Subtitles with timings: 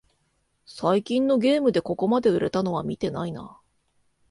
[0.65, 3.59] 最近のゲームでここまで売れたのは見てないな